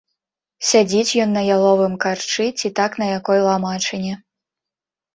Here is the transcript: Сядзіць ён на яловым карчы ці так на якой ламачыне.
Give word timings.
Сядзіць 0.69 1.17
ён 1.25 1.29
на 1.39 1.43
яловым 1.57 1.93
карчы 2.07 2.49
ці 2.59 2.75
так 2.83 2.91
на 3.05 3.13
якой 3.17 3.39
ламачыне. 3.53 4.13